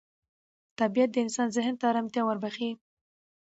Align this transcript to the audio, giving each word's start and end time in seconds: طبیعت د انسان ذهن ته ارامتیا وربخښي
طبیعت 0.79 1.09
د 1.13 1.17
انسان 1.25 1.47
ذهن 1.55 1.75
ته 1.79 1.85
ارامتیا 1.91 2.21
وربخښي 2.25 2.71